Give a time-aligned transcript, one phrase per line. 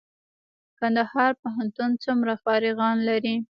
[0.79, 3.35] کندهار پوهنتون څومره فارغان لري؟